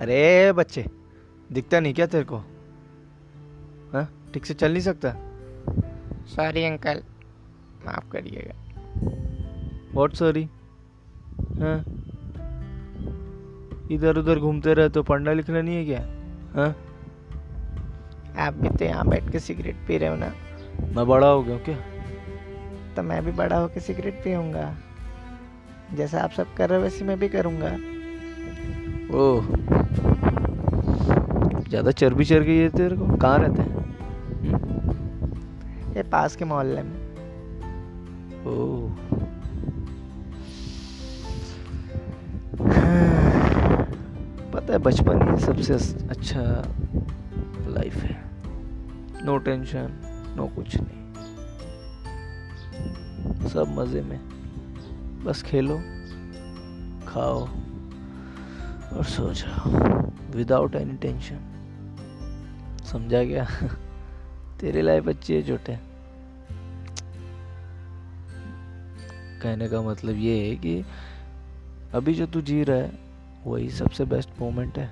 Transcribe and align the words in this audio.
अरे 0.00 0.52
बच्चे 0.52 0.84
दिखता 1.52 1.80
नहीं 1.80 1.94
क्या 1.94 2.06
तेरे 2.06 2.24
को? 2.24 2.36
हाँ? 3.92 4.30
ठीक 4.34 4.46
से 4.46 4.54
चल 4.54 4.72
नहीं 4.72 4.82
सकता? 4.82 5.12
सॉरी 6.26 6.64
अंकल 6.64 7.02
माफ़ 7.86 8.10
करिएगा। 8.10 8.54
वॉट 9.94 10.12
सॉरी 10.12 10.44
हाँ? 11.60 11.84
इधर 13.90 14.16
उधर 14.16 14.38
घूमते 14.38 14.74
रहे 14.74 14.88
तो 14.88 15.02
पढ़ना 15.02 15.32
लिखना 15.32 15.62
नहीं 15.62 15.76
है 15.76 15.84
क्या? 15.84 16.00
हाँ? 16.54 16.76
आप 18.46 18.54
भी 18.54 18.68
तो 18.68 18.84
यहाँ 18.84 19.08
बैठ 19.08 19.30
के 19.32 19.38
सिगरेट 19.38 19.76
पी 19.88 19.98
रहे 19.98 20.08
हो 20.08 20.16
ना? 20.16 20.32
मैं 20.96 21.06
बड़ा 21.06 21.26
हो 21.26 21.42
गया 21.42 21.58
क्या? 21.58 21.76
तो 22.96 23.02
मैं 23.02 23.24
भी 23.24 23.32
बड़ा 23.32 23.56
होकर 23.56 23.80
सिगरेट 23.80 24.14
पीऊँगा। 24.14 24.76
जैसा 25.94 26.20
आप 26.20 26.30
सब 26.30 26.54
कर 26.54 26.68
रहे 26.68 26.78
हो 26.78 26.84
वैसे 26.84 27.04
मैं 27.04 27.18
भी 27.18 27.28
करूँगा। 27.28 27.95
ओह। 29.14 29.44
ज़्यादा 31.68 31.90
चर्बी 31.90 32.24
चढ़ 32.24 32.42
गई 32.42 32.56
है 32.56 32.68
तेरे 32.68 32.96
को? 32.96 33.16
कहाँ 33.16 33.38
रहते 33.38 33.62
हैं? 33.62 33.74
ये 35.96 36.02
पास 36.02 36.36
के 36.36 36.44
मोहल्ले 36.44 36.82
में। 36.82 36.96
ओह। 38.46 38.90
पता 44.52 44.72
है 44.72 44.78
बचपन 44.78 45.22
ही 45.30 45.36
सबसे 45.44 45.74
अच्छा 46.08 46.42
लाइफ 47.68 47.96
है। 47.96 48.16
नो 49.24 49.38
टेंशन 49.38 49.88
नो 50.36 50.46
कुछ 50.46 50.76
नहीं। 50.76 51.04
सब 53.48 53.74
मज़े 53.78 54.02
में। 54.02 54.20
बस 55.24 55.42
खेलो 55.42 55.76
खाओ। 57.08 57.48
और 58.96 59.04
सो 59.04 59.34
जाओ 59.34 59.70
विदाउट 60.36 60.74
एनी 60.74 60.96
टेंशन 60.96 61.52
समझा 62.92 63.22
गया? 63.22 63.48
तेरी 64.60 64.82
लाइफ 64.82 65.08
अच्छी 65.08 65.34
है 65.34 65.42
छोटे। 65.42 65.78
कहने 69.42 69.68
का 69.68 69.82
मतलब 69.82 70.16
ये 70.16 70.48
है 70.48 70.56
कि 70.56 70.84
अभी 71.94 72.14
जो 72.14 72.26
तू 72.26 72.40
जी 72.40 72.64
रहा 72.64 72.76
है, 72.76 72.98
वही 73.46 73.70
सबसे 73.70 74.04
बेस्ट 74.04 74.30
मोमेंट 74.40 74.78
है। 74.78 74.90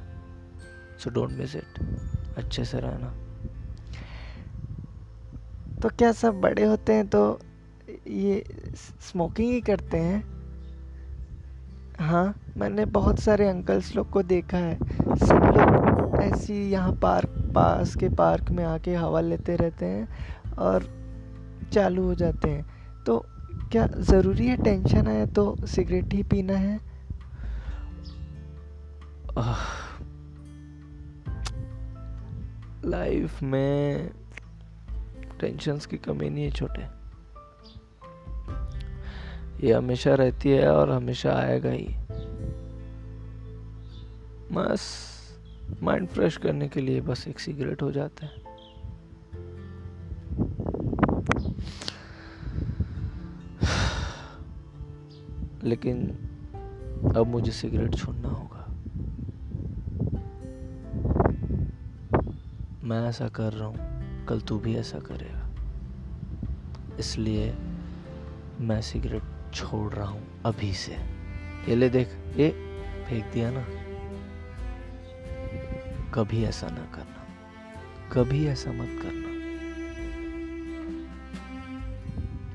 सो 0.98 1.10
डोंट 1.10 1.30
मिस 1.30 1.56
इट 1.56 1.98
अच्छे 2.38 2.64
से 2.64 2.78
रहना। 2.80 3.14
तो 5.82 5.88
क्या 5.88 6.12
सब 6.12 6.34
बड़े 6.34 6.64
होते 6.64 6.92
हैं 6.92 7.06
तो 7.06 7.40
ये 8.06 8.44
स्मोकिंग 9.00 9.52
ही 9.52 9.60
करते 9.60 9.96
हैं? 9.96 10.43
हाँ 12.00 12.34
मैंने 12.56 12.84
बहुत 12.84 13.18
सारे 13.18 13.48
अंकल्स 13.48 13.94
लोग 13.96 14.10
को 14.10 14.22
देखा 14.22 14.58
है। 14.58 14.78
सब 15.18 15.52
लोग 15.56 16.18
ऐसी 16.22 16.70
यहाँ 16.70 16.92
पार्क, 16.92 17.28
पास 17.54 17.94
के 17.96 18.08
पार्क 18.08 18.50
में 18.50 18.64
आके 18.64 18.94
हवा 18.94 19.20
लेते 19.20 19.56
रहते 19.56 19.86
हैं 19.86 20.54
और 20.54 20.86
चालू 21.72 22.02
हो 22.02 22.14
जाते 22.14 22.50
हैं। 22.50 23.04
तो 23.06 23.18
क्या 23.72 23.86
ज़रूरी 23.86 24.46
है 24.46 24.56
टेंशन 24.56 25.06
आए 25.06 25.26
तो 25.26 25.56
सिगरेट 25.66 26.14
ही 26.14 26.22
पीना 26.22 26.56
है? 26.56 26.78
लाइफ 32.84 33.42
में 33.42 34.10
टेंशन्स 35.40 35.86
की 35.86 35.96
कमी 35.96 36.30
नहीं 36.30 36.44
है 36.44 36.50
छोटे। 36.50 37.03
ये 39.60 39.72
हमेशा 39.72 40.14
रहती 40.14 40.50
है 40.50 40.68
और 40.68 40.90
हमेशा 40.90 41.32
आएगा 41.32 41.70
ही। 41.70 41.94
बस 44.52 45.14
माइंड 45.82 46.08
फ्रेश 46.08 46.36
करने 46.36 46.68
के 46.68 46.80
लिए 46.80 47.00
बस 47.00 47.28
एक 47.28 47.38
सिगरेट 47.38 47.82
हो 47.82 47.92
जाता 47.92 48.26
है। 48.26 48.44
लेकिन 55.64 56.10
अब 57.16 57.26
मुझे 57.26 57.52
सिगरेट 57.52 57.94
छोड़ना 57.94 58.28
होगा। 58.28 58.66
मैं 62.84 63.08
ऐसा 63.08 63.28
कर 63.28 63.52
रहा 63.52 63.68
हूँ, 63.68 63.76
कल 64.26 64.40
तू 64.40 64.58
भी 64.58 64.76
ऐसा 64.76 64.98
करेगा। 64.98 65.50
इसलिए 66.98 67.54
मैं 68.60 68.80
सिगरेट 68.80 69.22
छोड़ 69.54 69.92
रहा 69.92 70.06
हूँ 70.06 70.42
अभी 70.46 70.74
से। 70.74 70.92
ये 71.68 71.74
ले 71.74 71.88
देख, 71.88 72.08
ये 72.36 72.50
फेंक 73.08 73.32
दिया 73.32 73.50
ना। 73.50 73.66
कभी 76.14 76.44
ऐसा 76.44 76.68
ना 76.68 76.84
करना। 76.94 77.26
कभी 78.12 78.46
ऐसा 78.46 78.72
मत 78.72 78.98
करना। 79.02 79.34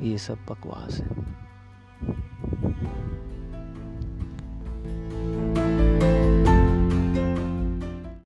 ये 0.05 0.17
सब 0.17 0.37
बकवास 0.49 0.99
है। 0.99 1.48